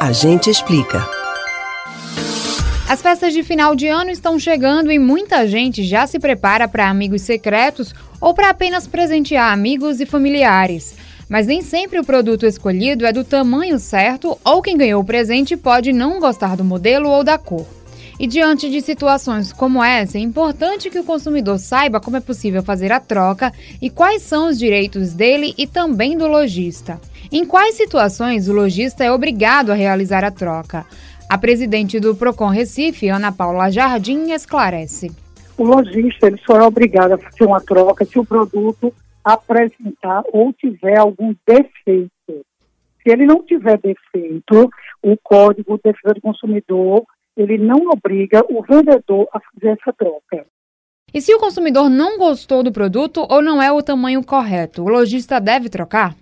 [0.00, 1.04] A gente explica.
[2.88, 6.88] As festas de final de ano estão chegando e muita gente já se prepara para
[6.88, 10.94] amigos secretos ou para apenas presentear amigos e familiares.
[11.28, 15.56] Mas nem sempre o produto escolhido é do tamanho certo ou quem ganhou o presente
[15.56, 17.66] pode não gostar do modelo ou da cor.
[18.20, 22.62] E diante de situações como essa, é importante que o consumidor saiba como é possível
[22.62, 23.52] fazer a troca
[23.82, 27.00] e quais são os direitos dele e também do lojista.
[27.30, 30.86] Em quais situações o lojista é obrigado a realizar a troca?
[31.28, 35.10] A presidente do Procon Recife, Ana Paula Jardim, esclarece.
[35.58, 40.54] O lojista ele só é obrigado a fazer uma troca se o produto apresentar ou
[40.54, 42.10] tiver algum defeito.
[43.02, 44.70] Se ele não tiver defeito,
[45.02, 47.04] o Código de Defesa do Consumidor
[47.36, 50.46] ele não obriga o vendedor a fazer essa troca.
[51.12, 54.88] E se o consumidor não gostou do produto ou não é o tamanho correto, o
[54.88, 56.14] lojista deve trocar?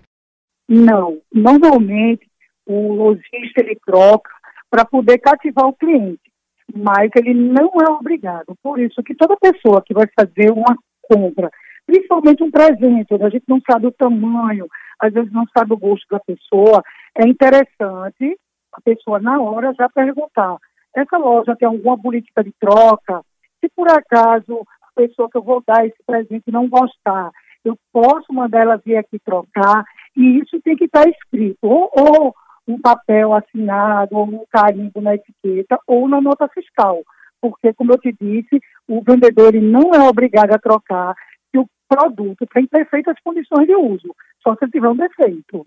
[0.68, 1.20] Não.
[1.32, 2.28] Normalmente,
[2.66, 4.30] o lojista ele troca
[4.70, 6.30] para poder cativar o cliente,
[6.74, 8.56] mas ele não é obrigado.
[8.62, 10.76] Por isso que toda pessoa que vai fazer uma
[11.08, 11.50] compra,
[11.86, 14.66] principalmente um presente, onde a gente não sabe o tamanho,
[14.98, 16.82] às vezes não sabe o gosto da pessoa,
[17.16, 18.36] é interessante
[18.72, 20.56] a pessoa na hora já perguntar,
[20.94, 23.22] essa loja tem alguma política de troca?
[23.60, 27.30] Se por acaso a pessoa que eu vou dar esse presente não gostar,
[27.64, 29.84] eu posso mandar ela vir aqui trocar,
[30.16, 32.34] e isso tem que estar escrito, ou, ou
[32.66, 37.02] um papel assinado, ou um carimbo na etiqueta, ou na nota fiscal.
[37.40, 41.14] Porque, como eu te disse, o vendedor não é obrigado a trocar
[41.50, 45.64] se o produto tem perfeitas condições de uso, só se ele tiver um defeito.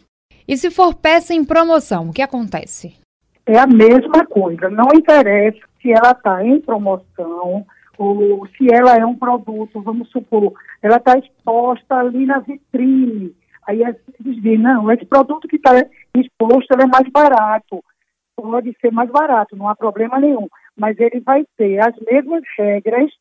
[0.47, 2.95] E se for peça em promoção, o que acontece?
[3.45, 7.66] É a mesma coisa, não interessa se ela está em promoção
[7.97, 13.36] ou se ela é um produto, vamos supor, ela está exposta ali na vitrine,
[13.69, 15.73] Aí a gente diz, não, esse produto que está
[16.17, 17.83] exposto é mais barato.
[18.35, 20.47] Pode ser mais barato, não há problema nenhum.
[20.75, 23.11] Mas ele vai ter as mesmas regras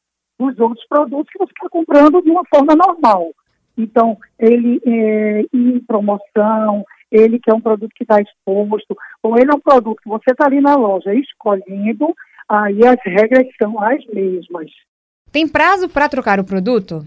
[0.40, 3.30] dos outros produtos que você está comprando de uma forma normal.
[3.76, 6.82] Então, ele é em promoção,
[7.12, 10.30] ele que é um produto que está exposto, ou ele é um produto que você
[10.30, 12.14] está ali na loja escolhendo,
[12.48, 14.70] aí as regras são as mesmas.
[15.30, 17.04] Tem prazo para trocar o produto?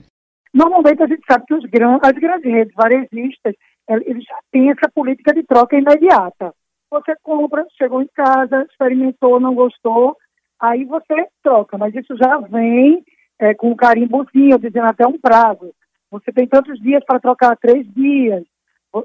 [0.54, 3.56] Normalmente a gente sabe que os gran as grandes redes varejistas,
[3.88, 6.54] eles já têm essa política de troca imediata.
[6.90, 10.18] Você compra, chegou em casa, experimentou, não gostou,
[10.60, 13.04] aí você troca, mas isso já vem
[13.40, 15.74] é, com um carimbozinho, dizendo até um prazo.
[16.12, 18.44] Você tem tantos dias para trocar, três dias.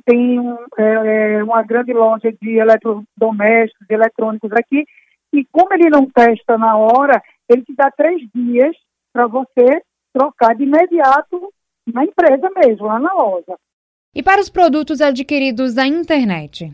[0.04, 0.38] Tem
[0.76, 4.84] é, uma grande loja de eletrodomésticos, de eletrônicos aqui,
[5.32, 8.76] e como ele não testa na hora, ele te dá três dias
[9.12, 9.80] para você
[10.16, 11.52] trocar de imediato
[11.92, 13.54] na empresa mesmo, lá na loja.
[14.14, 16.72] E para os produtos adquiridos na internet?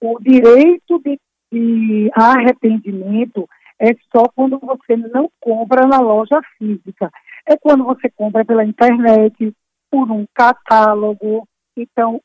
[0.00, 1.18] O direito de,
[1.52, 3.48] de arrependimento
[3.80, 7.10] é só quando você não compra na loja física.
[7.46, 9.52] É quando você compra pela internet,
[9.90, 11.48] por um catálogo.
[11.76, 12.20] Então,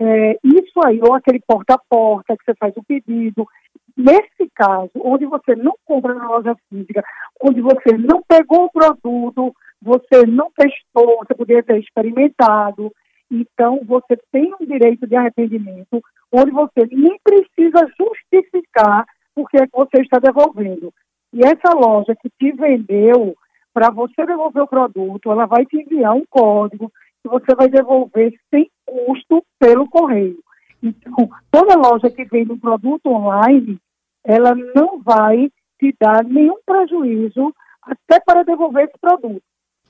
[0.00, 3.46] é, isso aí, ou aquele porta a porta que você faz o pedido.
[3.96, 7.04] Nesse caso, onde você não compra na loja física,
[7.40, 12.92] onde você não pegou o produto, você não testou, você poderia ter experimentado.
[13.30, 16.00] Então, você tem um direito de arrependimento,
[16.30, 19.04] onde você nem precisa justificar
[19.34, 20.92] por que é você está devolvendo.
[21.32, 23.34] E essa loja que te vendeu,
[23.74, 28.34] para você devolver o produto, ela vai te enviar um código que você vai devolver
[28.50, 30.38] sem custo pelo correio.
[30.82, 33.78] Então, toda loja que vende um produto online,
[34.24, 35.50] ela não vai
[35.80, 39.42] te dar nenhum prejuízo até para devolver esse produto